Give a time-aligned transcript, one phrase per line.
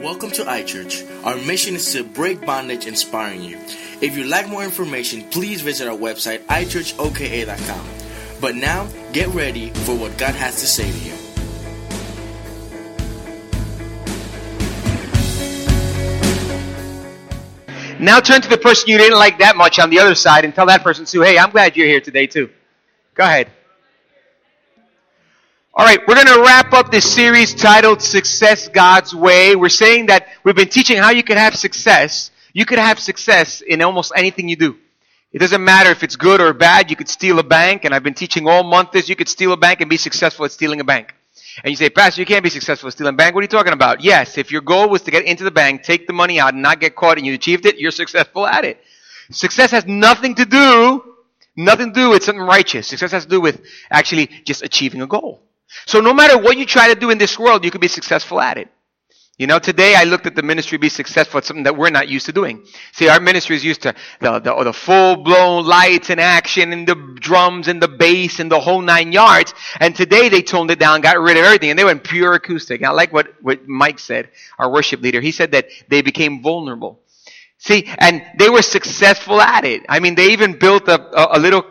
[0.00, 1.26] Welcome to iChurch.
[1.26, 3.58] Our mission is to break bondage, inspiring you.
[4.00, 7.86] If you'd like more information, please visit our website, iChurchOKA.com.
[8.40, 11.12] But now, get ready for what God has to say to you.
[18.02, 20.54] Now turn to the person you didn't like that much on the other side and
[20.54, 22.48] tell that person too, hey, I'm glad you're here today too.
[23.14, 23.50] Go ahead.
[25.72, 29.54] All right, we're going to wrap up this series titled Success God's Way.
[29.54, 32.32] We're saying that we've been teaching how you can have success.
[32.52, 34.76] You could have success in almost anything you do.
[35.32, 36.90] It doesn't matter if it's good or bad.
[36.90, 39.08] You could steal a bank, and I've been teaching all month this.
[39.08, 41.14] You could steal a bank and be successful at stealing a bank.
[41.62, 43.36] And you say, Pastor, you can't be successful at stealing a bank.
[43.36, 44.02] What are you talking about?
[44.02, 46.62] Yes, if your goal was to get into the bank, take the money out, and
[46.62, 48.82] not get caught, and you achieved it, you're successful at it.
[49.30, 51.14] Success has nothing to do,
[51.56, 52.88] nothing to do with something righteous.
[52.88, 55.40] Success has to do with actually just achieving a goal.
[55.86, 58.40] So no matter what you try to do in this world, you can be successful
[58.40, 58.68] at it.
[59.38, 62.08] You know, today I looked at the ministry be successful at something that we're not
[62.08, 62.62] used to doing.
[62.92, 67.16] See, our ministry is used to the, the, the full-blown lights and action and the
[67.18, 69.54] drums and the bass and the whole nine yards.
[69.80, 72.84] And today they toned it down, got rid of everything, and they went pure acoustic.
[72.84, 74.28] I like what, what Mike said,
[74.58, 75.22] our worship leader.
[75.22, 77.00] He said that they became vulnerable.
[77.56, 79.86] See, and they were successful at it.
[79.88, 81.64] I mean, they even built a, a, a little,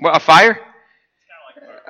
[0.00, 0.58] what, a fire?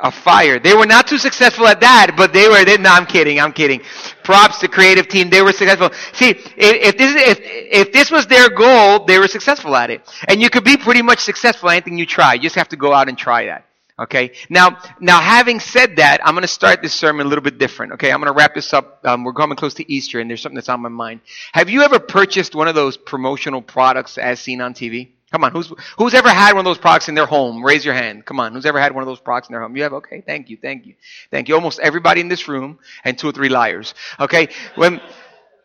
[0.02, 0.58] A fire.
[0.58, 2.64] They were not too successful at that, but they were.
[2.64, 3.41] They, no, I'm kidding.
[3.41, 3.80] I'm kidding.
[4.22, 5.30] Props to creative team.
[5.30, 5.91] They were successful.
[6.12, 10.02] See, if, if this if if this was their goal, they were successful at it.
[10.28, 12.34] And you could be pretty much successful at anything you try.
[12.34, 13.64] You just have to go out and try that.
[14.00, 14.32] Okay.
[14.48, 17.94] Now, now having said that, I'm going to start this sermon a little bit different.
[17.94, 18.12] Okay.
[18.12, 19.00] I'm going to wrap this up.
[19.04, 21.20] Um, we're coming close to Easter, and there's something that's on my mind.
[21.52, 25.08] Have you ever purchased one of those promotional products as seen on TV?
[25.31, 27.62] Come on, who's who's ever had one of those products in their home?
[27.62, 28.25] Raise your hand.
[28.25, 29.77] Come on, who's ever had one of those products in their home?
[29.77, 29.93] You have?
[29.93, 30.95] Okay, thank you, thank you,
[31.31, 31.55] thank you.
[31.55, 33.95] Almost everybody in this room, and two or three liars.
[34.19, 35.01] Okay, when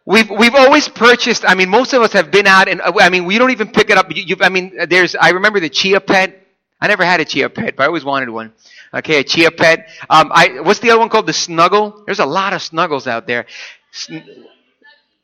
[0.06, 1.46] we've we've always purchased.
[1.48, 3.90] I mean, most of us have been out, and I mean, we don't even pick
[3.90, 4.08] it up.
[4.14, 5.16] You, I mean, there's.
[5.16, 6.46] I remember the Chia Pet.
[6.82, 8.52] I never had a Chia Pet, but I always wanted one.
[8.94, 9.88] Okay, a Chia Pet.
[10.10, 11.28] Um, I what's the other one called?
[11.28, 12.04] The Snuggle.
[12.06, 13.46] There's a lot of Snuggles out there.
[13.92, 14.46] Sn-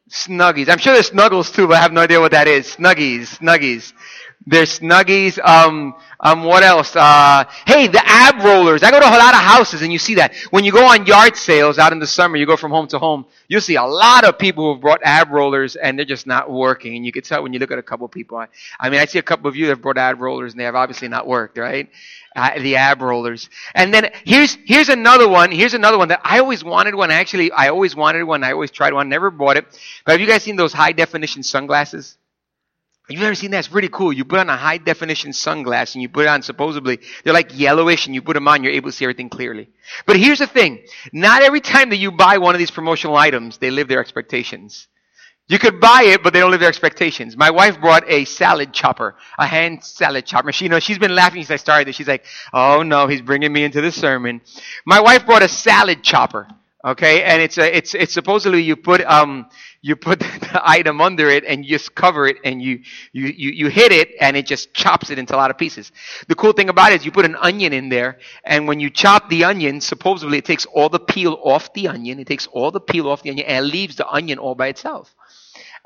[0.09, 0.69] Snuggies.
[0.69, 2.75] I'm sure there's Snuggles too, but I have no idea what that is.
[2.75, 3.93] Snuggies, Snuggies.
[4.45, 5.37] There's Snuggies.
[5.43, 6.95] Um, um, what else?
[6.95, 8.83] Uh, hey, the ab rollers.
[8.83, 10.33] I go to a lot of houses and you see that.
[10.49, 12.99] When you go on yard sales out in the summer, you go from home to
[12.99, 16.25] home, you'll see a lot of people who have brought ab rollers and they're just
[16.27, 16.95] not working.
[16.95, 18.37] And you can tell when you look at a couple of people.
[18.37, 18.47] I,
[18.79, 20.65] I mean, I see a couple of you that have brought ab rollers and they
[20.65, 21.89] have obviously not worked, right?
[22.35, 23.49] Uh, the ab rollers.
[23.75, 25.51] And then here's, here's another one.
[25.51, 27.11] Here's another one that I always wanted one.
[27.11, 28.43] Actually, I always wanted one.
[28.43, 29.09] I always tried one.
[29.09, 29.65] Never bought it.
[30.05, 32.17] But have you guys seen those high definition sunglasses?
[33.09, 33.59] You've ever seen that?
[33.59, 34.13] It's pretty cool.
[34.13, 37.57] You put on a high definition sunglass and you put it on supposedly, they're like
[37.57, 39.69] yellowish and you put them on, you're able to see everything clearly.
[40.05, 40.85] But here's the thing.
[41.11, 44.87] Not every time that you buy one of these promotional items, they live their expectations.
[45.47, 47.35] You could buy it, but they don't live their expectations.
[47.35, 50.51] My wife brought a salad chopper, a hand salad chopper.
[50.51, 51.95] She, you know, she's been laughing since I started this.
[51.95, 54.41] She's like, oh no, he's bringing me into the sermon.
[54.85, 56.47] My wife brought a salad chopper.
[56.85, 59.49] Okay, and it's a, it's it's supposedly you put um
[59.81, 62.79] you put the item under it and you just cover it and you
[63.11, 65.91] you you you hit it and it just chops it into a lot of pieces.
[66.29, 68.89] The cool thing about it is you put an onion in there and when you
[68.89, 72.17] chop the onion, supposedly it takes all the peel off the onion.
[72.17, 75.13] It takes all the peel off the onion and leaves the onion all by itself.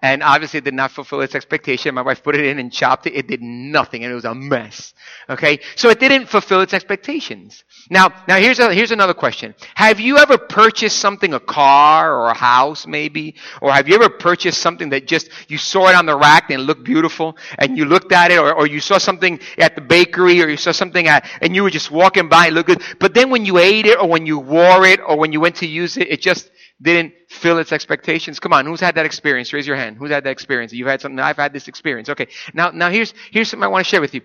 [0.04, 1.96] And obviously it did not fulfill its expectation.
[1.96, 3.16] My wife put it in and chopped it.
[3.16, 4.94] It did nothing and it was a mess.
[5.30, 5.62] Okay?
[5.78, 7.64] So it didn't fulfill its expectations.
[7.90, 9.56] Now, now here's a, here's another question.
[9.76, 13.36] Have you ever purchased something, a car or a house maybe?
[13.62, 16.60] Or have you ever purchased something that just, you saw it on the rack and
[16.60, 19.82] it looked beautiful and you looked at it or, or you saw something at the
[19.82, 22.82] bakery or you saw something at, and you were just walking by and looked good.
[23.00, 25.56] But then when you ate it or when you wore it or when you went
[25.58, 26.52] to use it, it just,
[26.84, 28.40] didn't fill its expectations.
[28.40, 29.54] Come on, who's had that experience?
[29.54, 29.98] Raise your hand.
[29.98, 30.74] Who's had that experience?
[30.74, 31.20] You've had something.
[31.20, 32.10] I've had this experience.
[32.10, 32.28] Okay.
[32.54, 34.22] Now, now here's here's something I want to share with you.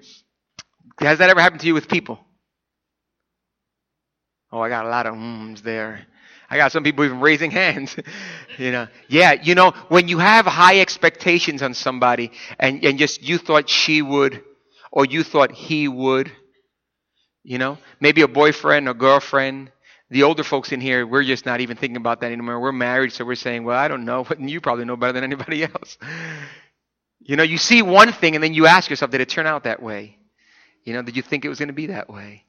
[1.01, 2.19] Has that ever happened to you with people?
[4.51, 6.07] Oh, I got a lot of ums there.
[6.51, 7.97] I got some people even raising hands.
[8.59, 13.23] you know, yeah, you know, when you have high expectations on somebody and, and just
[13.23, 14.43] you thought she would
[14.91, 16.33] or you thought he would,
[17.45, 19.71] you know, maybe a boyfriend or girlfriend,
[20.11, 22.61] the older folks in here, we're just not even thinking about that anymore.
[22.61, 25.25] We're married, so we're saying, well, I don't know, but you probably know better than
[25.25, 25.99] anybody else.
[27.21, 29.65] You know, you see one thing and then you ask yourself, did it turn out
[29.65, 30.19] that way?
[30.85, 32.45] You know, did you think it was going to be that way?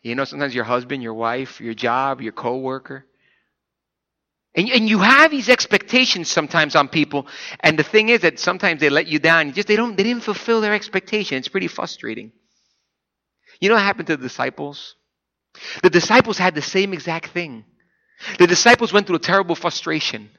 [0.00, 3.04] You know, sometimes your husband, your wife, your job, your coworker.
[4.54, 7.26] And, and you have these expectations sometimes on people,
[7.60, 9.46] and the thing is that sometimes they let you down.
[9.46, 11.38] You just they don't they didn't fulfill their expectation.
[11.38, 12.32] It's pretty frustrating.
[13.60, 14.96] You know what happened to the disciples?
[15.82, 17.64] The disciples had the same exact thing.
[18.38, 20.30] The disciples went through a terrible frustration.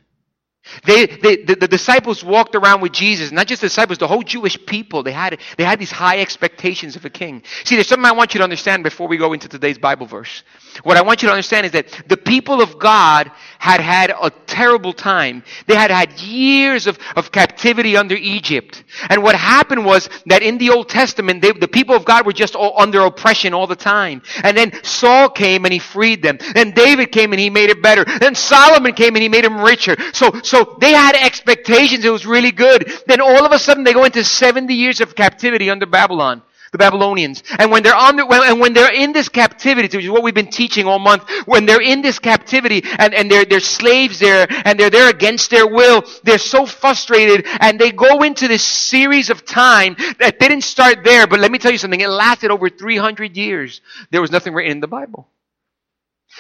[0.85, 4.23] They, they, the, the disciples walked around with Jesus, not just the disciples, the whole
[4.23, 5.03] Jewish people.
[5.03, 7.43] They had, they had these high expectations of a king.
[7.65, 10.43] See, there's something I want you to understand before we go into today's Bible verse.
[10.81, 14.31] What I want you to understand is that the people of God had had a
[14.47, 15.43] terrible time.
[15.67, 18.83] They had had years of, of captivity under Egypt.
[19.09, 22.33] And what happened was that in the Old Testament, they, the people of God were
[22.33, 24.23] just all under oppression all the time.
[24.43, 26.39] And then Saul came and he freed them.
[26.53, 28.03] Then David came and he made it better.
[28.05, 29.95] Then Solomon came and he made him richer.
[30.13, 32.03] So, so they had expectations.
[32.03, 32.91] It was really good.
[33.05, 36.41] Then all of a sudden they go into 70 years of captivity under Babylon
[36.73, 37.43] the Babylonians.
[37.57, 40.23] And when they're on the, when, and when they're in this captivity, which is what
[40.23, 44.19] we've been teaching all month, when they're in this captivity and, and they're, they're slaves
[44.19, 48.65] there and they're there against their will, they're so frustrated and they go into this
[48.65, 52.51] series of time that didn't start there, but let me tell you something, it lasted
[52.51, 53.79] over 300 years.
[54.11, 55.27] There was nothing written in the Bible.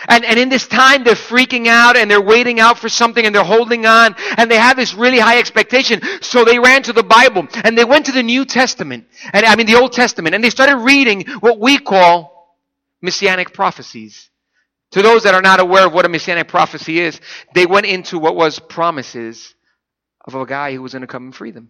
[0.07, 3.33] And, and in this time, they're freaking out and they're waiting out for something and
[3.33, 6.01] they're holding on and they have this really high expectation.
[6.21, 9.55] So they ran to the Bible and they went to the New Testament and I
[9.55, 12.57] mean the Old Testament and they started reading what we call
[13.01, 14.29] messianic prophecies.
[14.91, 17.19] To those that are not aware of what a messianic prophecy is,
[17.55, 19.55] they went into what was promises
[20.25, 21.69] of a guy who was going to come and free them.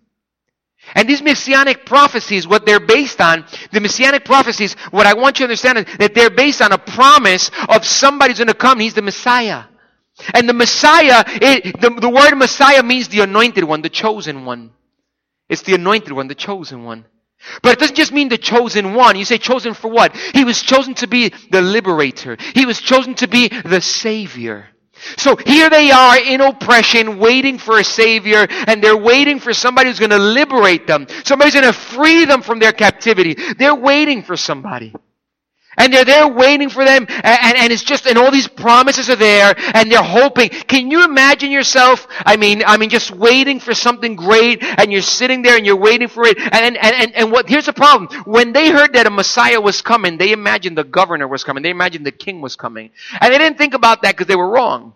[0.96, 5.46] And these messianic prophecies, what they're based on, the messianic prophecies, what I want you
[5.46, 8.80] to understand is that they're based on a promise of somebody's going to come.
[8.80, 9.64] He's the Messiah.
[10.34, 14.72] And the Messiah, it, the, the word Messiah means the anointed one, the chosen one.
[15.50, 17.06] It's the anointed one, the chosen one.
[17.62, 19.18] But it doesn't just mean the chosen one.
[19.18, 20.16] You say chosen for what?
[20.16, 22.38] He was chosen to be the liberator.
[22.54, 24.68] He was chosen to be the savior.
[25.18, 29.90] So here they are in oppression, waiting for a savior, and they're waiting for somebody
[29.90, 31.08] who's going to liberate them.
[31.24, 33.36] Somebody's going to free them from their captivity.
[33.58, 34.94] They're waiting for somebody.
[35.78, 39.16] And they're there waiting for them, and, and, it's just, and all these promises are
[39.16, 40.50] there, and they're hoping.
[40.50, 42.08] Can you imagine yourself?
[42.26, 45.76] I mean, I mean, just waiting for something great, and you're sitting there and you're
[45.76, 48.08] waiting for it, and, and, and, and what, here's the problem.
[48.26, 51.72] When they heard that a Messiah was coming, they imagined the governor was coming, they
[51.72, 52.92] imagined the king was coming.
[53.20, 54.94] And they didn't think about that because they were wrong.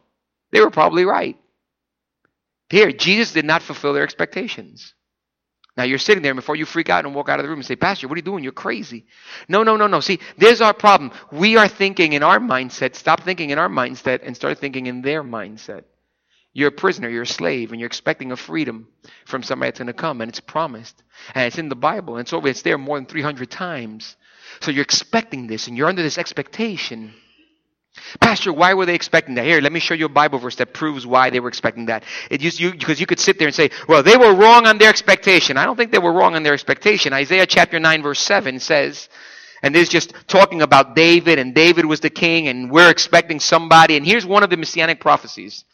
[0.52, 1.38] They were probably right.
[2.70, 4.94] Here, Jesus did not fulfill their expectations.
[5.78, 7.66] Now you're sitting there before you freak out and walk out of the room and
[7.66, 8.44] say, Pastor, what are you doing?
[8.44, 9.06] You're crazy.
[9.48, 10.00] No, no, no, no.
[10.00, 11.12] See, there's our problem.
[11.32, 12.96] We are thinking in our mindset.
[12.96, 15.84] Stop thinking in our mindset and start thinking in their mindset.
[16.54, 18.88] You're a prisoner, you're a slave, and you're expecting a freedom
[19.26, 21.04] from somebody that's going to come, and it's promised.
[21.36, 24.16] And it's in the Bible, and so it's there more than 300 times.
[24.62, 27.14] So you're expecting this, and you're under this expectation.
[28.20, 29.46] Pastor, why were they expecting that?
[29.46, 32.04] Here, let me show you a Bible verse that proves why they were expecting that.
[32.30, 34.78] It used you because you could sit there and say, "Well, they were wrong on
[34.78, 37.14] their expectation." I don't think they were wrong on their expectation.
[37.14, 39.10] Isaiah chapter nine verse seven says,
[39.64, 43.40] and this is just talking about David, and David was the king, and we're expecting
[43.40, 43.98] somebody.
[43.98, 45.66] And here's one of the messianic prophecies.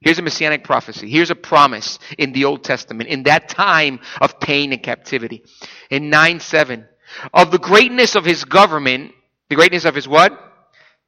[0.00, 1.08] Here's a messianic prophecy.
[1.08, 5.42] Here's a promise in the Old Testament in that time of pain and captivity.
[5.90, 6.86] In 9 7,
[7.32, 9.12] of the greatness of his government,
[9.48, 10.45] the greatness of his what?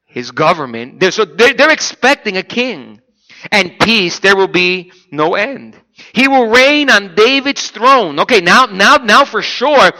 [0.09, 0.99] His government.
[0.99, 3.01] They're, so they're, they're expecting a king.
[3.53, 5.77] And peace, there will be no end.
[6.13, 8.19] He will reign on David's throne.
[8.21, 9.91] Okay, now, now, now for sure,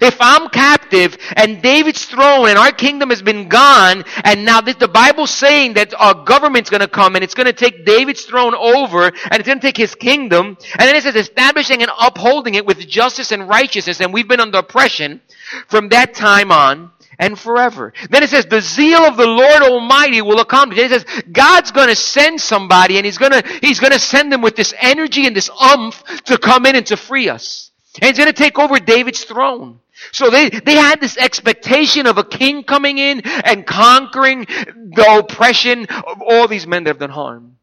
[0.00, 4.76] if I'm captive and David's throne and our kingdom has been gone, and now this,
[4.76, 9.04] the Bible's saying that our government's gonna come and it's gonna take David's throne over
[9.06, 12.78] and it's gonna take his kingdom, and then it says establishing and upholding it with
[12.88, 15.20] justice and righteousness, and we've been under oppression
[15.66, 17.92] from that time on and forever.
[18.10, 20.78] Then it says, the zeal of the Lord Almighty will accomplish.
[20.78, 24.72] It says, God's gonna send somebody and He's gonna, He's gonna send them with this
[24.80, 27.70] energy and this umph to come in and to free us.
[28.00, 29.80] And He's gonna take over David's throne.
[30.12, 35.86] So they, they had this expectation of a king coming in and conquering the oppression
[35.86, 37.56] of all these men that have done harm.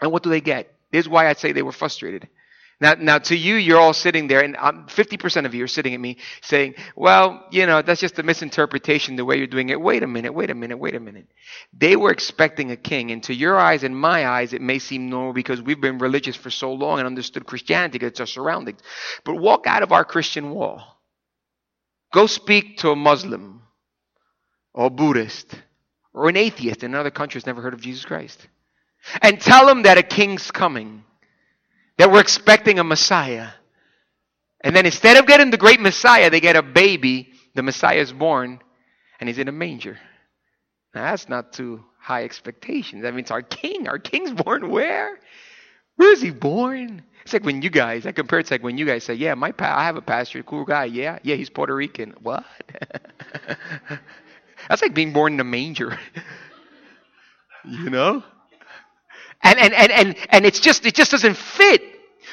[0.00, 0.74] And what do they get?
[0.90, 2.28] This is why I say they were frustrated.
[2.80, 5.92] Now, now to you, you're all sitting there, and um, 50% of you are sitting
[5.92, 9.78] at me saying, well, you know, that's just a misinterpretation the way you're doing it.
[9.78, 11.26] Wait a minute, wait a minute, wait a minute.
[11.76, 15.10] They were expecting a king, and to your eyes and my eyes, it may seem
[15.10, 18.80] normal because we've been religious for so long and understood Christianity because it's our surroundings.
[19.24, 20.82] But walk out of our Christian wall.
[22.14, 23.62] Go speak to a Muslim
[24.72, 25.54] or Buddhist
[26.14, 28.48] or an atheist in another country who's never heard of Jesus Christ.
[29.20, 31.04] And tell them that a king's coming
[32.00, 33.48] that we're expecting a Messiah.
[34.62, 37.28] And then instead of getting the great Messiah, they get a baby.
[37.54, 38.62] The Messiah is born,
[39.20, 39.98] and he's in a manger.
[40.94, 43.02] Now, that's not too high expectations.
[43.02, 43.86] That means our king.
[43.86, 45.18] Our king's born where?
[45.96, 47.02] Where is he born?
[47.24, 49.34] It's like when you guys, I compare it to like when you guys say, yeah,
[49.34, 50.86] my pa- I have a pastor, cool guy.
[50.86, 52.14] Yeah, yeah, he's Puerto Rican.
[52.22, 52.46] What?
[54.70, 55.98] that's like being born in a manger.
[57.66, 58.24] you know?
[59.42, 61.82] And, and, and, and, and it's just, it just doesn't fit.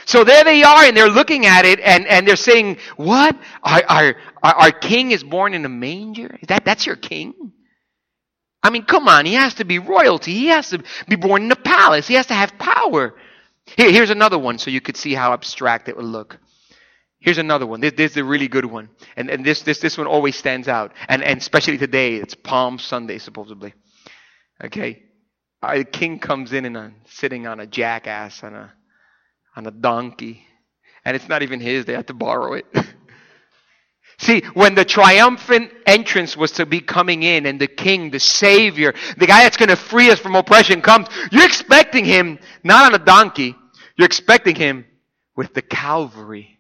[0.05, 3.37] So there they are and they're looking at it and, and they're saying, what?
[3.63, 6.37] Our, our, our, king is born in a manger?
[6.47, 7.51] That, that's your king?
[8.63, 9.25] I mean, come on.
[9.25, 10.33] He has to be royalty.
[10.33, 12.07] He has to be born in a palace.
[12.07, 13.15] He has to have power.
[13.75, 16.39] Here, here's another one so you could see how abstract it would look.
[17.19, 17.81] Here's another one.
[17.81, 18.89] This, this is a really good one.
[19.17, 20.93] And, and this, this, this one always stands out.
[21.09, 23.73] And, and especially today, it's Palm Sunday, supposedly.
[24.63, 25.03] Okay?
[25.61, 28.73] Our king comes in and uh, sitting on a jackass, on a,
[29.55, 30.45] on a donkey.
[31.03, 32.65] And it's not even his, they have to borrow it.
[34.19, 38.93] See, when the triumphant entrance was to be coming in and the king, the savior,
[39.17, 42.99] the guy that's going to free us from oppression comes, you're expecting him not on
[42.99, 43.55] a donkey,
[43.95, 44.85] you're expecting him
[45.35, 46.56] with the Calvary.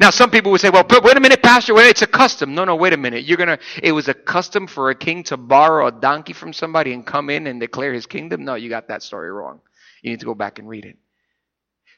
[0.00, 2.54] Now, some people would say, well, wait a minute, Pastor, wait, it's a custom.
[2.54, 3.24] No, no, wait a minute.
[3.24, 6.92] You're gonna, it was a custom for a king to borrow a donkey from somebody
[6.92, 8.44] and come in and declare his kingdom?
[8.44, 9.60] No, you got that story wrong.
[10.02, 10.98] You need to go back and read it.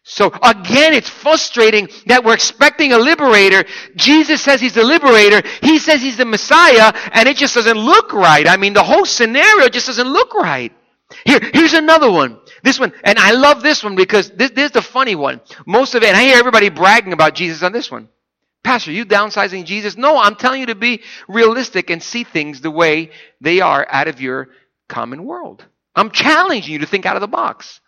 [0.02, 3.64] So again, it's frustrating that we're expecting a liberator.
[3.96, 5.42] Jesus says he's the liberator.
[5.60, 8.48] He says he's the Messiah, and it just doesn't look right.
[8.48, 10.72] I mean, the whole scenario just doesn't look right.
[11.26, 12.40] Here, here's another one.
[12.62, 15.40] This one, and I love this one because this, this is the funny one.
[15.66, 18.08] Most of it, and I hear everybody bragging about Jesus on this one.
[18.62, 19.96] Pastor, you downsizing Jesus?
[19.96, 24.08] No, I'm telling you to be realistic and see things the way they are out
[24.08, 24.48] of your
[24.88, 25.64] common world.
[25.94, 27.80] I'm challenging you to think out of the box.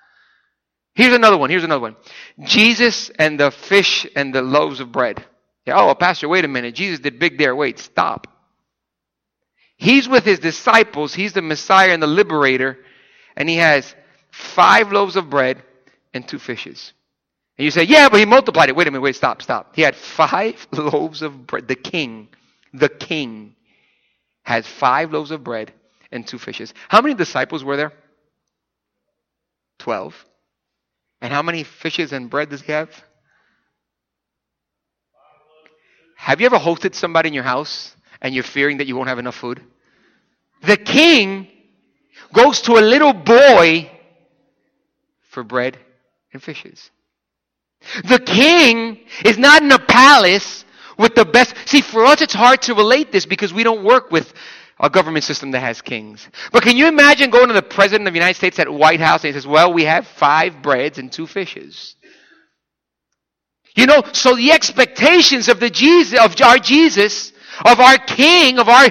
[0.95, 1.50] Here's another one.
[1.50, 1.97] Here's another one.
[2.41, 5.25] Jesus and the fish and the loaves of bread.
[5.67, 6.75] Yeah, oh, Pastor, wait a minute.
[6.75, 7.55] Jesus did big there.
[7.55, 8.26] Wait, stop.
[9.76, 11.14] He's with his disciples.
[11.14, 12.79] He's the Messiah and the liberator.
[13.37, 13.95] And he has
[14.33, 15.62] five loaves of bread
[16.12, 16.93] and two fishes.
[17.59, 18.77] And you say, yeah, but he multiplied it.
[18.77, 19.03] Wait a minute.
[19.03, 19.77] Wait, stop, stop.
[19.77, 21.69] He had five loaves of bread.
[21.69, 22.29] The king,
[22.73, 23.55] the king
[24.43, 25.73] has five loaves of bread
[26.11, 26.75] and two fishes.
[26.89, 27.93] How many disciples were there?
[29.79, 30.15] Twelve.
[31.21, 32.91] And how many fishes and bread does he have?
[36.17, 39.19] Have you ever hosted somebody in your house and you're fearing that you won't have
[39.19, 39.61] enough food?
[40.62, 41.49] The king
[42.33, 43.91] goes to a little boy
[45.33, 45.79] for bread
[46.33, 46.91] and fishes.
[48.05, 50.65] The king is not in a palace
[50.99, 51.55] with the best.
[51.67, 54.33] See, for us, it's hard to relate this because we don't work with
[54.79, 56.29] a government system that has kings.
[56.53, 59.25] But can you imagine going to the president of the United States at White House
[59.25, 61.97] and he says, well, we have five breads and two fishes.
[63.75, 67.33] You know, so the expectations of the Jesus, of our Jesus,
[67.65, 68.85] of our King, of our,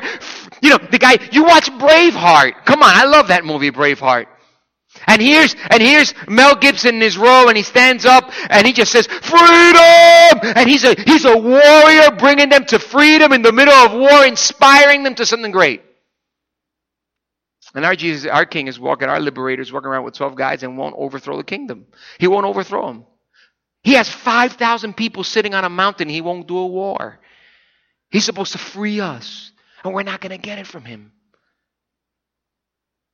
[0.61, 2.65] you know, the guy, you watch Braveheart.
[2.65, 4.25] Come on, I love that movie, Braveheart.
[5.07, 8.73] And here's, and here's Mel Gibson in his role and he stands up and he
[8.73, 10.53] just says, freedom!
[10.55, 14.25] And he's a, he's a warrior bringing them to freedom in the middle of war,
[14.25, 15.81] inspiring them to something great.
[17.73, 20.63] And our Jesus, our king is walking, our liberator is walking around with 12 guys
[20.63, 21.85] and won't overthrow the kingdom.
[22.19, 23.05] He won't overthrow them.
[23.83, 26.09] He has 5,000 people sitting on a mountain.
[26.09, 27.19] He won't do a war.
[28.11, 29.51] He's supposed to free us.
[29.83, 31.13] And we're not going to get it from him.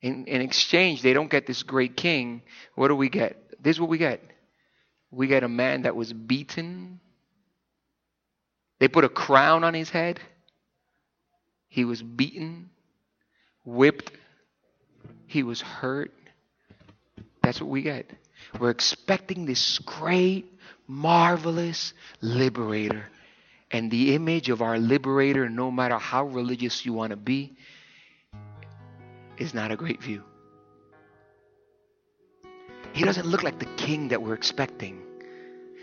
[0.00, 2.42] In, in exchange, they don't get this great king.
[2.74, 3.62] What do we get?
[3.62, 4.22] This is what we get.
[5.10, 7.00] We get a man that was beaten.
[8.78, 10.20] They put a crown on his head.
[11.68, 12.70] He was beaten,
[13.64, 14.12] whipped.
[15.26, 16.12] He was hurt.
[17.42, 18.10] That's what we get.
[18.60, 20.46] We're expecting this great,
[20.86, 23.06] marvelous liberator.
[23.70, 27.56] And the image of our liberator, no matter how religious you want to be,
[29.38, 30.22] is not a great view.
[32.92, 35.00] He doesn't look like the king that we're expecting.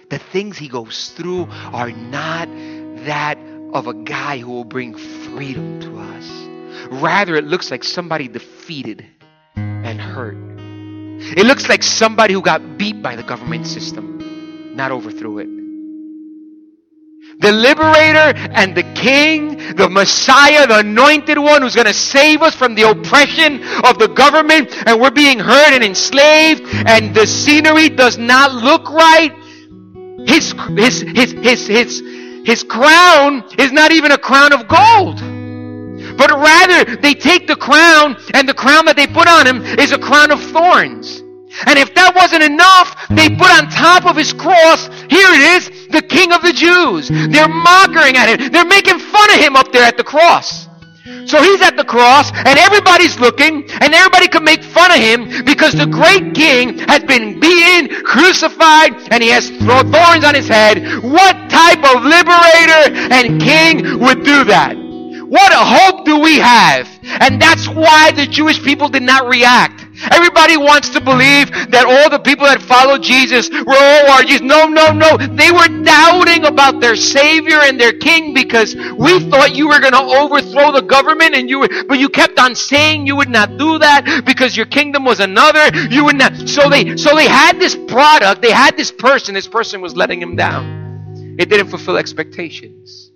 [0.10, 2.48] The things he goes through are not
[3.06, 3.38] that
[3.74, 7.02] of a guy who will bring freedom to us.
[7.02, 9.06] Rather, it looks like somebody defeated
[9.56, 10.38] and hurt.
[11.38, 15.65] It looks like somebody who got beat by the government system, not overthrew it
[17.40, 22.56] the liberator and the king, the Messiah, the anointed one who's going to save us
[22.56, 27.90] from the oppression of the government and we're being hurt and enslaved and the scenery
[27.90, 29.34] does not look right.
[30.26, 32.04] His, his, his, his, his,
[32.46, 35.20] his crown is not even a crown of gold.
[36.18, 39.92] But rather, they take the crown and the crown that they put on him is
[39.92, 41.22] a crown of thorns.
[41.66, 45.70] And if that wasn't enough, they put on top of his cross, here it is,
[45.90, 47.10] the King of the Jews.
[47.10, 48.52] They're mocking at him.
[48.52, 50.68] They're making fun of him up there at the cross.
[51.26, 55.46] So he's at the cross and everybody's looking and everybody can make fun of him
[55.46, 61.04] because the great king has been beaten, crucified, and he has thorns on his head.
[61.04, 64.76] What type of liberator and king would do that?
[65.28, 66.88] What a hope do we have?
[67.04, 69.85] And that's why the Jewish people did not react.
[70.12, 73.76] Everybody wants to believe that all the people that followed Jesus were
[74.10, 74.42] all Jesus.
[74.42, 75.18] No, no, no.
[75.18, 79.94] They were doubting about their Savior and their King because we thought you were going
[79.94, 83.58] to overthrow the government and you were, but you kept on saying you would not
[83.58, 85.76] do that because your kingdom was another.
[85.90, 86.36] You would not.
[86.48, 88.42] So they, so they had this product.
[88.42, 89.34] They had this person.
[89.34, 91.36] This person was letting them down.
[91.40, 93.12] It didn't fulfill expectations.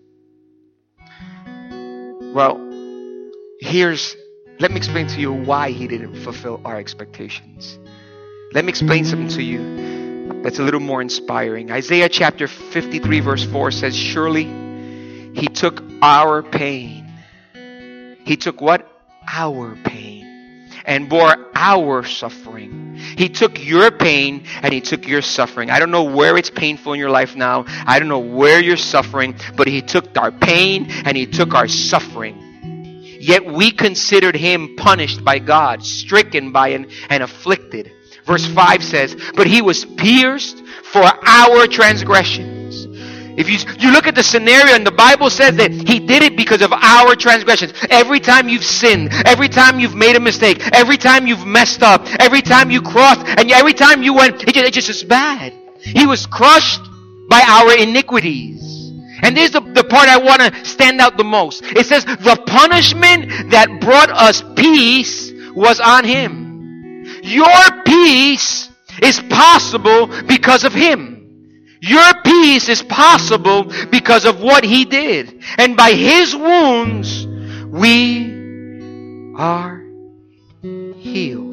[2.33, 2.57] Well,
[3.59, 4.15] here's
[4.59, 7.79] let me explain to you why he didn't fulfill our expectations.
[8.53, 11.71] Let me explain something to you that's a little more inspiring.
[11.71, 14.43] Isaiah chapter 53, verse 4 says, Surely
[15.33, 17.09] he took our pain.
[18.25, 18.85] He took what?
[19.31, 20.67] Our pain.
[20.83, 22.95] And bore our suffering.
[23.17, 25.69] He took your pain and he took your suffering.
[25.69, 27.63] I don't know where it's painful in your life now.
[27.85, 31.67] I don't know where you're suffering, but he took our pain and he took our
[31.67, 32.48] suffering.
[33.29, 37.91] Yet we considered him punished by God, stricken by and, and afflicted.
[38.25, 40.57] Verse 5 says, But he was pierced
[40.91, 42.87] for our transgressions.
[43.37, 46.35] If you, you look at the scenario and the Bible says that he did it
[46.35, 47.73] because of our transgressions.
[47.91, 52.07] Every time you've sinned, every time you've made a mistake, every time you've messed up,
[52.19, 55.53] every time you crossed, and every time you went, it just, it just is bad.
[55.77, 56.81] He was crushed
[57.29, 58.78] by our iniquities.
[59.21, 61.63] And this is the, the part I want to stand out the most.
[61.63, 67.05] It says, the punishment that brought us peace was on him.
[67.23, 68.69] Your peace
[69.01, 71.19] is possible because of him.
[71.81, 75.43] Your peace is possible because of what he did.
[75.57, 77.25] And by his wounds,
[77.67, 79.83] we are
[80.61, 81.48] healed.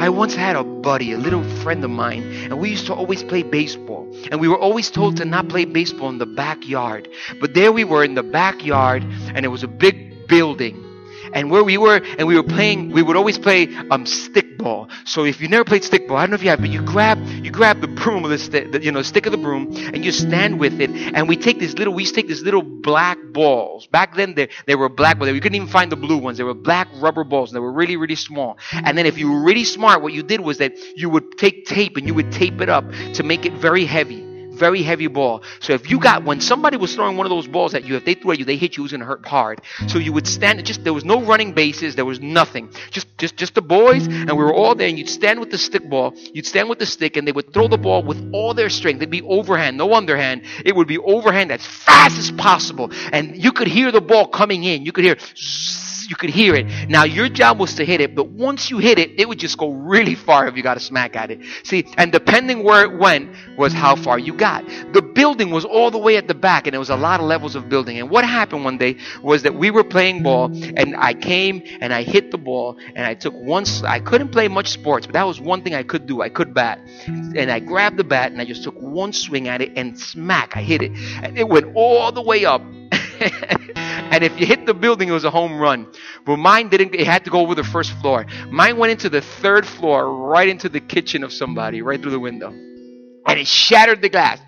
[0.00, 3.22] I once had a buddy, a little friend of mine, and we used to always
[3.22, 4.10] play baseball.
[4.30, 7.06] And we were always told to not play baseball in the backyard.
[7.38, 9.04] But there we were in the backyard,
[9.34, 10.89] and it was a big building
[11.34, 14.90] and where we were, and we were playing, we would always play um, stickball.
[15.04, 17.18] So if you never played stickball, I don't know if you have, but you grab,
[17.26, 20.04] you grab the broom of the, stick, the, you know, stick of the broom, and
[20.04, 22.62] you stand with it, and we take this little, we used to take this little
[22.62, 23.86] black balls.
[23.86, 26.38] Back then, they, they were black, but we couldn't even find the blue ones.
[26.38, 28.58] They were black rubber balls, and they were really, really small.
[28.72, 31.66] And then if you were really smart, what you did was that you would take
[31.66, 34.29] tape and you would tape it up to make it very heavy
[34.60, 35.42] very heavy ball.
[35.58, 38.04] So if you got when somebody was throwing one of those balls at you, if
[38.04, 39.60] they threw at you, they hit you, it was gonna hurt hard.
[39.88, 40.64] So you would stand.
[40.64, 42.70] Just there was no running bases, there was nothing.
[42.90, 44.88] Just just just the boys, and we were all there.
[44.88, 46.14] And you'd stand with the stick ball.
[46.34, 48.98] You'd stand with the stick, and they would throw the ball with all their strength.
[48.98, 50.42] It'd be overhand, no underhand.
[50.64, 54.64] It would be overhand as fast as possible, and you could hear the ball coming
[54.64, 54.84] in.
[54.84, 55.16] You could hear.
[55.36, 56.66] Zzz, you could hear it.
[56.88, 59.56] Now your job was to hit it, but once you hit it, it would just
[59.56, 61.38] go really far if you got a smack at it.
[61.62, 64.66] See, and depending where it went was how far you got.
[64.92, 67.26] The building was all the way at the back, and there was a lot of
[67.26, 68.00] levels of building.
[68.00, 70.46] And what happened one day was that we were playing ball,
[70.76, 73.64] and I came and I hit the ball, and I took one.
[73.84, 76.22] I couldn't play much sports, but that was one thing I could do.
[76.22, 79.62] I could bat, and I grabbed the bat and I just took one swing at
[79.62, 80.90] it, and smack, I hit it,
[81.22, 82.62] and it went all the way up.
[83.76, 85.86] and if you hit the building, it was a home run.
[86.24, 88.26] But mine didn't, it had to go over the first floor.
[88.50, 92.20] Mine went into the third floor, right into the kitchen of somebody, right through the
[92.20, 92.48] window.
[92.50, 94.40] And it shattered the glass.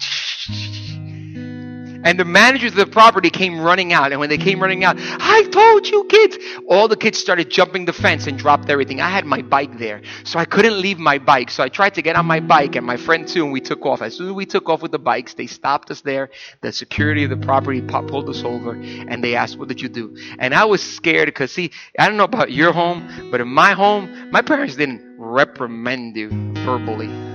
[2.04, 4.12] And the managers of the property came running out.
[4.12, 6.38] And when they came running out, I told you kids.
[6.68, 9.00] All the kids started jumping the fence and dropped everything.
[9.00, 10.02] I had my bike there.
[10.24, 11.50] So I couldn't leave my bike.
[11.50, 13.84] So I tried to get on my bike and my friend too, and we took
[13.86, 14.02] off.
[14.02, 16.30] As soon as we took off with the bikes, they stopped us there.
[16.60, 20.16] The security of the property pulled us over and they asked, What did you do?
[20.38, 23.72] And I was scared because, see, I don't know about your home, but in my
[23.72, 26.30] home, my parents didn't reprimand you
[26.64, 27.31] verbally.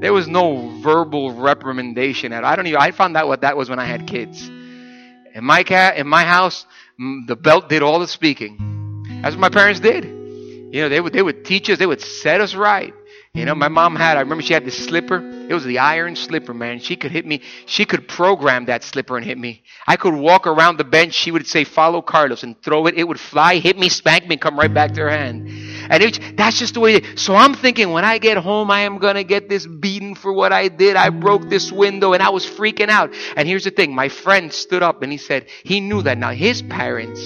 [0.00, 2.30] There was no verbal reprimandation.
[2.32, 2.80] At I don't even.
[2.80, 4.48] I found out what that was when I had kids.
[4.48, 6.66] In my cat, in my house,
[6.98, 9.20] the belt did all the speaking.
[9.22, 10.04] That's what my parents did.
[10.04, 11.78] You know, they would they would teach us.
[11.78, 12.94] They would set us right.
[13.34, 15.18] You know, my mom had, I remember she had this slipper.
[15.48, 16.80] It was the iron slipper, man.
[16.80, 17.42] She could hit me.
[17.66, 19.62] She could program that slipper and hit me.
[19.86, 21.14] I could walk around the bench.
[21.14, 22.96] She would say, follow Carlos and throw it.
[22.96, 25.48] It would fly, hit me, spank me, come right back to her hand.
[25.90, 27.20] And that's just the way it is.
[27.22, 30.32] So I'm thinking when I get home, I am going to get this beaten for
[30.32, 30.96] what I did.
[30.96, 33.14] I broke this window and I was freaking out.
[33.36, 33.94] And here's the thing.
[33.94, 37.20] My friend stood up and he said, he knew that now his parents,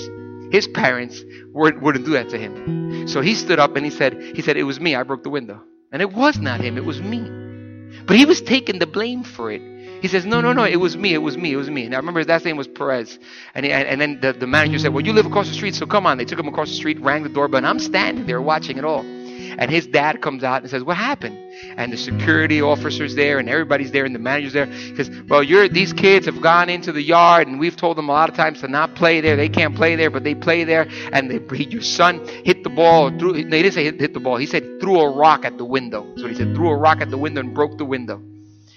[0.53, 1.23] his parents
[1.53, 3.09] wouldn't do that to him.
[3.09, 4.95] So he stood up and he said, he said, it was me.
[4.95, 5.61] I broke the window.
[5.91, 7.21] And it was not him, it was me.
[8.07, 9.61] But he was taking the blame for it.
[10.03, 11.87] He says, No, no, no, it was me, it was me, it was me.
[11.87, 13.21] And I remember his last name was Perez.
[13.55, 15.87] And, he, and then the, the manager said, Well, you live across the street, so
[15.87, 16.19] come on.
[16.19, 18.85] They took him across the street, rang the doorbell, and I'm standing there watching it
[18.85, 19.05] all.
[19.59, 21.39] And his dad comes out and says, What happened?
[21.77, 24.67] And the security officer's there and everybody's there and the manager's there.
[24.67, 28.09] He says, Well, you're, these kids have gone into the yard and we've told them
[28.09, 29.37] a lot of times to not play there.
[29.37, 30.89] They can't play there, but they play there.
[31.13, 33.17] And they, your son hit the ball.
[33.17, 34.37] Threw, they didn't say hit, hit the ball.
[34.37, 36.07] He said threw a rock at the window.
[36.09, 36.57] That's what he said.
[36.57, 38.21] Threw a rock at the window and broke the window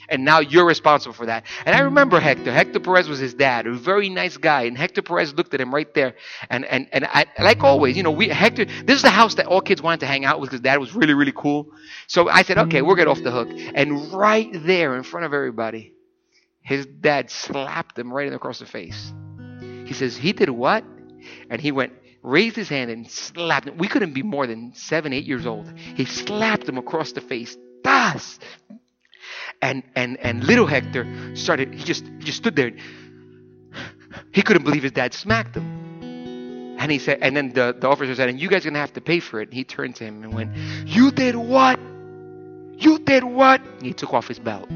[0.09, 1.45] and now you're responsible for that.
[1.65, 2.51] And I remember Hector.
[2.51, 4.63] Hector Perez was his dad, a very nice guy.
[4.63, 6.15] And Hector Perez looked at him right there.
[6.49, 8.65] And and and I, like always, you know, we Hector.
[8.65, 10.93] This is the house that all kids wanted to hang out with because dad was
[10.95, 11.71] really really cool.
[12.07, 13.49] So I said, okay, we'll get off the hook.
[13.73, 15.93] And right there in front of everybody,
[16.61, 19.13] his dad slapped him right across the face.
[19.85, 20.83] He says, he did what?
[21.49, 23.77] And he went, raised his hand and slapped him.
[23.77, 25.71] We couldn't be more than seven, eight years old.
[25.77, 27.55] He slapped him across the face.
[27.83, 28.39] Das!
[29.65, 31.73] And and and little Hector started.
[31.73, 32.71] He just he just stood there.
[34.31, 36.77] He couldn't believe his dad smacked him.
[36.77, 38.93] And he said, and then the, the officer said, and you guys are gonna have
[38.93, 39.49] to pay for it.
[39.49, 41.79] And he turned to him and went, You did what?
[42.77, 43.61] You did what?
[43.61, 44.69] And he took off his belt.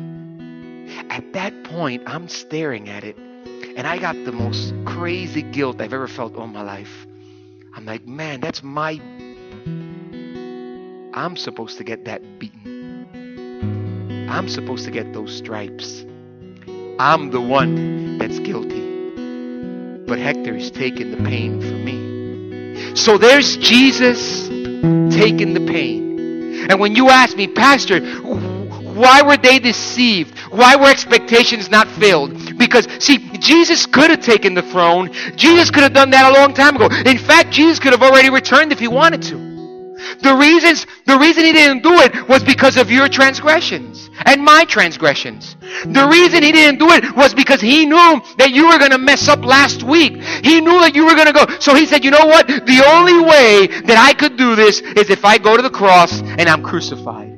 [1.09, 5.93] At that point, I'm staring at it, and I got the most crazy guilt I've
[5.93, 7.05] ever felt all my life.
[7.75, 8.99] I'm like, man, that's my.
[11.13, 12.78] I'm supposed to get that beaten.
[14.29, 16.05] I'm supposed to get those stripes.
[16.99, 18.85] I'm the one that's guilty.
[20.05, 22.95] But Hector is taking the pain for me.
[22.95, 26.69] So there's Jesus taking the pain.
[26.69, 28.01] And when you ask me, Pastor,
[28.99, 30.37] why were they deceived?
[30.51, 32.57] Why were expectations not filled?
[32.57, 35.11] Because, see, Jesus could have taken the throne.
[35.35, 36.87] Jesus could have done that a long time ago.
[37.05, 39.38] In fact, Jesus could have already returned if he wanted to.
[40.21, 44.65] The reasons, the reason he didn't do it was because of your transgressions and my
[44.65, 45.55] transgressions.
[45.85, 48.97] The reason he didn't do it was because he knew that you were going to
[48.97, 50.21] mess up last week.
[50.43, 51.45] He knew that you were going to go.
[51.59, 52.47] So he said, you know what?
[52.47, 56.21] The only way that I could do this is if I go to the cross
[56.21, 57.28] and I'm crucified.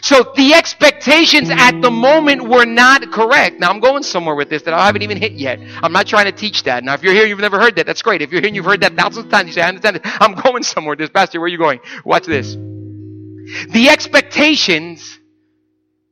[0.00, 3.58] So the expectations at the moment were not correct.
[3.58, 5.58] Now I'm going somewhere with this that I haven't even hit yet.
[5.82, 6.84] I'm not trying to teach that.
[6.84, 7.86] Now if you're here, you've never heard that.
[7.86, 8.22] That's great.
[8.22, 10.02] If you're here you've heard that thousands of times, you say, I understand it.
[10.04, 11.10] I'm going somewhere this.
[11.10, 11.80] Pastor, where are you going?
[12.04, 12.54] Watch this.
[12.54, 15.18] The expectations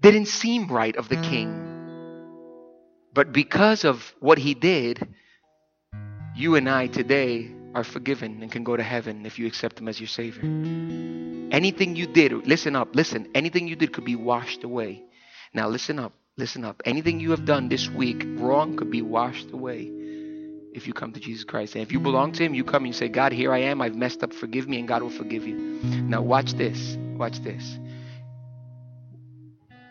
[0.01, 1.63] didn't seem right of the king.
[3.13, 5.07] But because of what he did,
[6.35, 9.87] you and I today are forgiven and can go to heaven if you accept Him
[9.87, 10.43] as your Savior.
[11.53, 15.03] Anything you did, listen up, listen, anything you did could be washed away.
[15.53, 16.81] Now, listen up, listen up.
[16.87, 19.91] Anything you have done this week wrong could be washed away
[20.73, 21.75] if you come to Jesus Christ.
[21.75, 23.83] And if you belong to Him, you come and you say, God, here I am,
[23.83, 25.57] I've messed up, forgive me, and God will forgive you.
[26.09, 27.79] Now, watch this, watch this.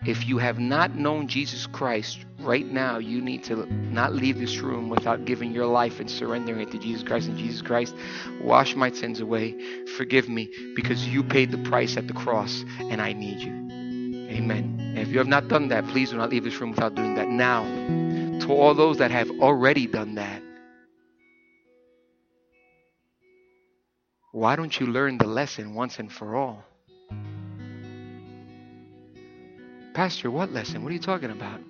[0.06, 4.60] If you have not known Jesus Christ right now, you need to not leave this
[4.60, 7.28] room without giving your life and surrendering it to Jesus Christ.
[7.28, 7.96] And Jesus Christ,
[8.39, 9.56] wash my sins away.
[9.98, 13.52] Forgive me because you paid the price at the cross and I need you.
[14.30, 14.78] Amen.
[14.80, 17.15] And if you have not done that, please do not leave this room without doing
[17.15, 17.28] that.
[17.28, 17.63] Now,
[18.41, 20.44] to all those that have already done that,
[24.34, 26.63] why don't you learn the lesson once and for all?
[29.95, 30.84] Pastor, what lesson?
[30.84, 31.62] What are you talking about?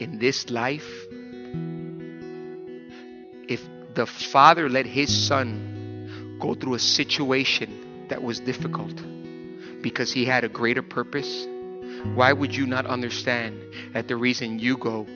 [0.00, 0.84] In this life,
[3.48, 3.62] if
[3.94, 9.00] the father let his son go through a situation that was difficult
[9.82, 11.46] because he had a greater purpose,
[12.16, 13.56] why would you not understand
[13.92, 15.06] that the reason you go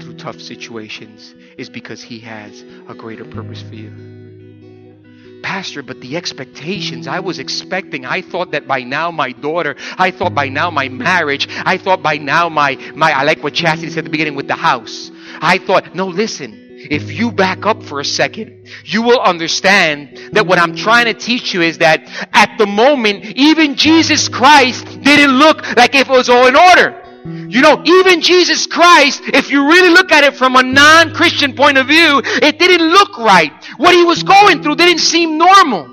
[0.00, 4.21] through tough situations is because he has a greater purpose for you?
[5.52, 10.10] Pastor, but the expectations I was expecting, I thought that by now my daughter, I
[10.10, 13.90] thought by now my marriage, I thought by now my, my I like what Chastity
[13.90, 15.10] said at the beginning with the house.
[15.42, 20.46] I thought, no, listen, if you back up for a second, you will understand that
[20.46, 22.00] what I'm trying to teach you is that
[22.32, 27.02] at the moment, even Jesus Christ didn't look like if it was all in order.
[27.24, 31.78] You know, even Jesus Christ, if you really look at it from a non-Christian point
[31.78, 33.52] of view, it didn't look right.
[33.82, 35.91] What he was going through didn't seem normal.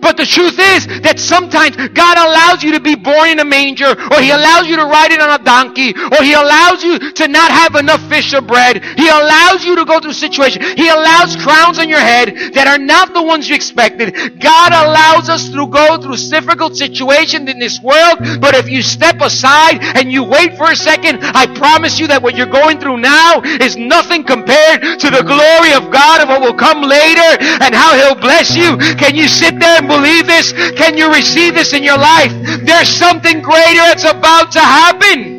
[0.00, 3.90] But the truth is that sometimes God allows you to be born in a manger,
[3.90, 7.28] or He allows you to ride it on a donkey, or He allows you to
[7.28, 8.82] not have enough fish or bread.
[8.96, 10.64] He allows you to go through situations.
[10.74, 14.40] He allows crowns on your head that are not the ones you expected.
[14.40, 19.20] God allows us to go through difficult situations in this world, but if you step
[19.20, 22.98] aside and you wait for a second, I promise you that what you're going through
[22.98, 27.30] now is nothing compared to the glory of God of what will come later
[27.62, 28.76] and how He'll bless you.
[28.96, 30.52] Can you sit there and believe this?
[30.72, 32.32] Can you receive this in your life?
[32.64, 35.36] There's something greater that's about to happen.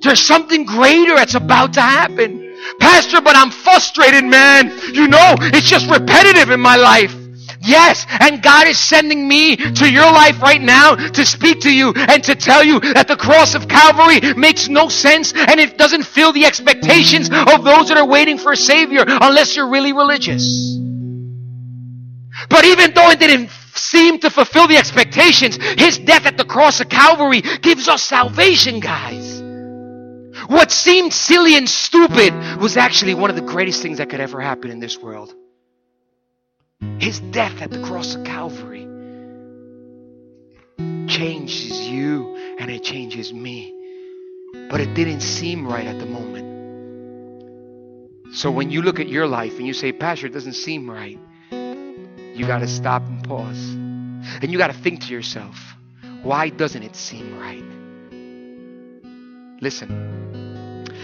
[0.00, 2.54] There's something greater that's about to happen.
[2.78, 4.70] Pastor, but I'm frustrated, man.
[4.92, 7.14] You know, it's just repetitive in my life.
[7.60, 11.94] Yes, and God is sending me to your life right now to speak to you
[11.96, 16.02] and to tell you that the cross of Calvary makes no sense and it doesn't
[16.02, 20.76] fill the expectations of those that are waiting for a Savior unless you're really religious.
[22.48, 26.80] But even though it didn't seem to fulfill the expectations, His death at the cross
[26.80, 29.42] of Calvary gives us salvation, guys.
[30.48, 34.40] What seemed silly and stupid was actually one of the greatest things that could ever
[34.40, 35.34] happen in this world.
[36.98, 38.86] His death at the cross of Calvary
[41.08, 43.72] changes you and it changes me.
[44.70, 46.44] But it didn't seem right at the moment.
[48.34, 51.18] So when you look at your life and you say, Pastor, it doesn't seem right,
[52.34, 53.70] you got to stop and pause.
[54.42, 55.56] And you got to think to yourself,
[56.22, 57.62] why doesn't it seem right?
[59.60, 59.90] Listen,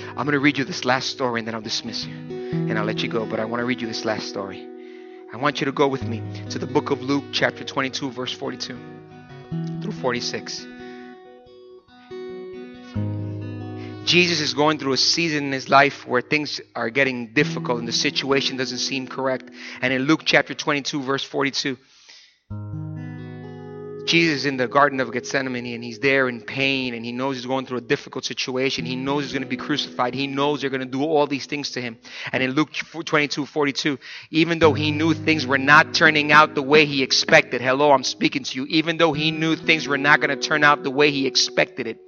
[0.08, 2.84] I'm going to read you this last story and then I'll dismiss you and I'll
[2.84, 3.26] let you go.
[3.26, 4.66] But I want to read you this last story.
[5.32, 8.32] I want you to go with me to the book of Luke, chapter 22, verse
[8.32, 8.76] 42
[9.80, 10.66] through 46.
[14.10, 17.86] Jesus is going through a season in his life where things are getting difficult and
[17.86, 19.48] the situation doesn't seem correct.
[19.80, 21.76] And in Luke chapter 22, verse 42,
[24.06, 27.36] Jesus is in the Garden of Gethsemane and he's there in pain and he knows
[27.36, 28.84] he's going through a difficult situation.
[28.84, 30.12] He knows he's going to be crucified.
[30.12, 31.96] He knows they're going to do all these things to him.
[32.32, 33.96] And in Luke 22 42,
[34.32, 38.02] even though he knew things were not turning out the way he expected, hello, I'm
[38.02, 40.90] speaking to you, even though he knew things were not going to turn out the
[40.90, 42.00] way he expected it,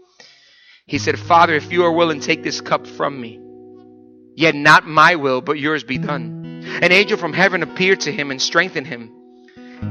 [0.93, 3.41] he said, Father, if you are willing, take this cup from me.
[4.37, 6.63] Yet not my will, but yours be done.
[6.83, 9.11] An angel from heaven appeared to him and strengthened him.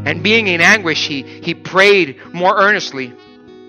[0.05, 3.13] And being in anguish, he, he prayed more earnestly.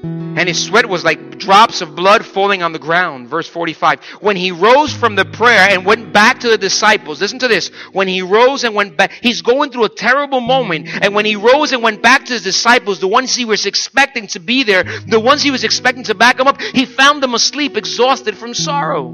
[0.02, 3.28] And his sweat was like drops of blood falling on the ground.
[3.28, 4.02] Verse 45.
[4.20, 7.68] When he rose from the prayer and went back to the disciples, listen to this.
[7.92, 10.88] When he rose and went back, he's going through a terrible moment.
[10.88, 14.26] And when he rose and went back to his disciples, the ones he was expecting
[14.28, 17.34] to be there, the ones he was expecting to back him up, he found them
[17.34, 19.08] asleep, exhausted from sorrow.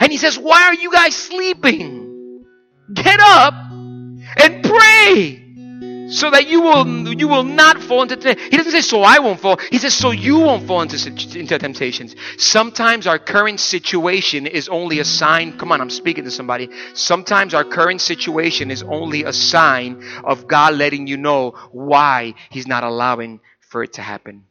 [0.00, 2.44] And he says, Why are you guys sleeping?
[2.92, 5.41] Get up and pray
[6.22, 8.50] so that you will you will not fall into temptation.
[8.52, 9.56] He doesn't say so I won't fall.
[9.72, 10.96] He says so you won't fall into
[11.36, 12.14] into temptations.
[12.38, 15.58] Sometimes our current situation is only a sign.
[15.58, 16.68] Come on, I'm speaking to somebody.
[16.94, 22.68] Sometimes our current situation is only a sign of God letting you know why he's
[22.68, 24.44] not allowing for it to happen.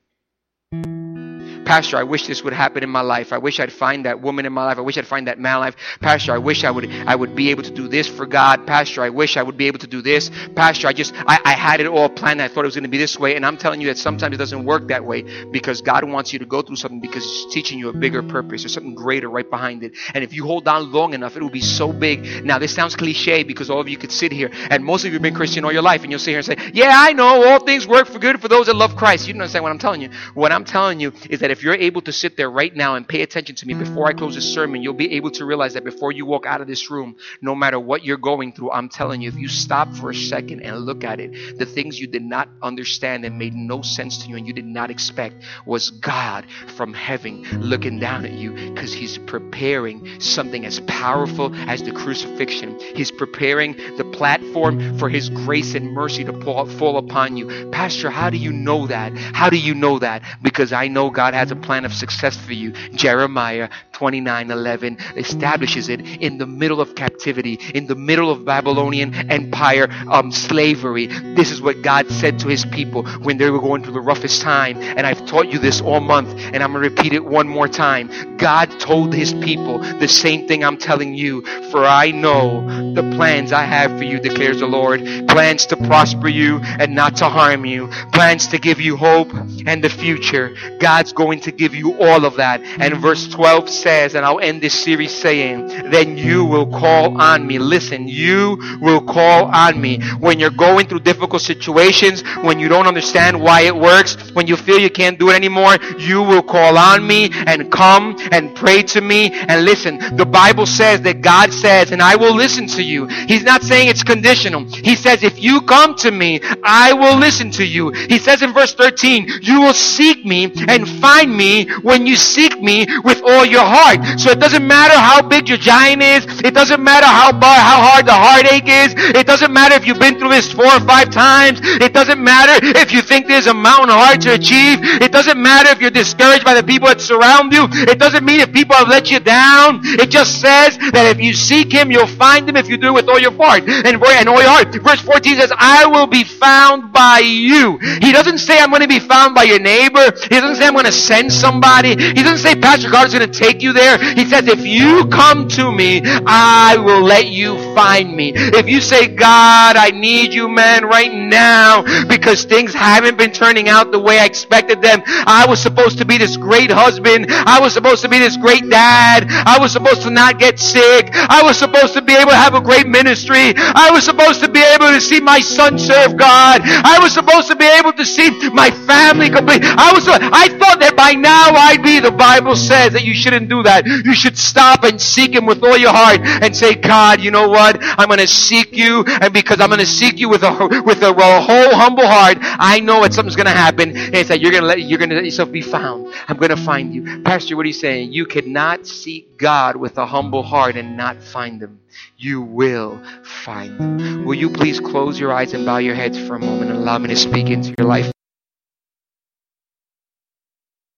[1.71, 3.31] Pastor, I wish this would happen in my life.
[3.31, 4.77] I wish I'd find that woman in my life.
[4.77, 5.77] I wish I'd find that man in my life.
[6.01, 8.67] Pastor, I wish I would I would be able to do this for God.
[8.67, 10.29] Pastor, I wish I would be able to do this.
[10.53, 12.41] Pastor, I just I, I had it all planned.
[12.41, 13.38] I thought it was going to be this way.
[13.38, 16.39] And I'm telling you that sometimes it doesn't work that way because God wants you
[16.39, 18.63] to go through something because He's teaching you a bigger purpose.
[18.63, 19.93] There's something greater right behind it.
[20.13, 22.43] And if you hold on long enough, it will be so big.
[22.43, 25.13] Now, this sounds cliche because all of you could sit here and most of you
[25.13, 27.45] have been Christian all your life and you'll sit here and say, Yeah, I know
[27.45, 29.25] all things work for good for those that love Christ.
[29.25, 30.10] You don't understand what I'm telling you.
[30.34, 32.95] What I'm telling you is that if you're able to sit sit there right now
[32.95, 35.74] and pay attention to me before I close this sermon, you'll be able to realize
[35.74, 38.88] that before you walk out of this room, no matter what you're going through, I'm
[38.88, 42.08] telling you, if you stop for a second and look at it, the things you
[42.08, 45.89] did not understand and made no sense to you and you did not expect was
[45.89, 46.45] God
[46.78, 52.80] from heaven looking down at you because He's preparing something as powerful as the crucifixion.
[52.95, 56.34] He's preparing the platform for His grace and mercy to
[56.78, 57.69] fall upon you.
[57.71, 59.17] Pastor, how do you know that?
[59.17, 60.24] How do you know that?
[60.41, 62.71] Because I know God has a plan of success for you.
[62.93, 69.13] Jeremiah 29 11 establishes it in the middle of captivity, in the middle of Babylonian
[69.29, 71.07] Empire um, slavery.
[71.07, 74.41] This is what God said to his people when they were going through the roughest
[74.41, 74.77] time.
[74.77, 78.37] And I've taught you this all month, and I'm to repeat it one more time.
[78.37, 81.41] God told his people the same thing I'm telling you.
[81.71, 86.27] For I know the plans I have for you, declares the Lord plans to prosper
[86.27, 89.29] you and not to harm you, plans to give you hope
[89.65, 90.55] and the future.
[90.79, 92.62] God's going to give you all all of that.
[92.62, 97.48] And verse 12 says, and I'll end this series saying, then you will call on
[97.48, 97.58] me.
[97.60, 102.88] Listen, you will call on me when you're going through difficult situations, when you don't
[102.88, 106.78] understand why it works, when you feel you can't do it anymore, you will call
[106.78, 109.32] on me and come and pray to me.
[109.32, 113.08] And listen, the Bible says that God says, and I will listen to you.
[113.08, 114.65] He's not saying it's conditional.
[114.65, 117.91] He says, if you come to me, I will listen to you.
[117.91, 122.62] He says in verse 13, you will seek me and find me when you seek
[122.62, 124.19] me with all your heart.
[124.19, 126.25] So it doesn't matter how big your giant is.
[126.41, 128.93] It doesn't matter how how hard the heartache is.
[129.15, 131.60] It doesn't matter if you've been through this four or five times.
[131.63, 134.79] It doesn't matter if you think there's a mountain hard to achieve.
[135.01, 137.67] It doesn't matter if you're discouraged by the people that surround you.
[137.71, 139.81] It doesn't mean if people have let you down.
[139.84, 142.93] It just says that if you seek Him, you'll find Him if you do it
[142.93, 144.73] with all your heart and, and all your heart.
[144.75, 147.77] Verse 14 says, I will be found by you.
[147.77, 150.12] He doesn't say I'm going to be found by your neighbor.
[150.29, 151.89] He doesn't say I'm going to send somebody.
[151.89, 153.97] He doesn't say Pastor Carter's going to take you there.
[154.15, 158.32] He says, if you come to me, I will let you find me.
[158.34, 163.67] If you say, God, I need you, man, right now, because things haven't been turning
[163.67, 165.04] out the way I expected them.
[165.06, 167.26] I was supposed to be this great husband.
[167.30, 169.26] I was supposed to be this great dad.
[169.28, 171.10] I was supposed to not get sick.
[171.12, 173.54] I was supposed to be able to have a great ministry.
[173.58, 176.62] I was supposed to be able to see my son serve God.
[176.63, 179.63] I was supposed to be able to see my family complete.
[179.63, 183.49] I was, I thought that by now I'd be, the Bible says that you shouldn't
[183.49, 183.87] do that.
[183.87, 187.49] You should stop and seek Him with all your heart and say, God, you know
[187.49, 187.77] what?
[187.81, 191.01] I'm going to seek you and because I'm going to seek you with a, with
[191.01, 194.51] a whole humble heart, I know that something's going to happen and it's that you're
[194.51, 196.13] going to let, you're going to let yourself be found.
[196.27, 197.23] I'm going to find you.
[197.23, 198.13] Pastor, what are you saying?
[198.13, 201.79] You cannot seek God with a humble heart and not find Him
[202.17, 204.23] you will find them.
[204.25, 206.97] Will you please close your eyes and bow your heads for a moment and allow
[206.99, 208.11] me to speak into your life?